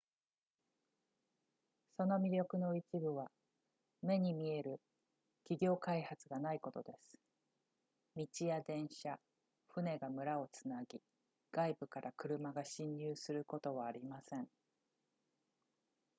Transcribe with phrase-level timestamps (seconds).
[1.95, 3.29] その魅力の一部は
[4.01, 4.79] 目に見える
[5.43, 7.17] 企業開発がないことです
[8.15, 9.19] 道や電車
[9.67, 11.03] 船が村をつなぎ
[11.51, 14.47] 外部から車が進入することはありません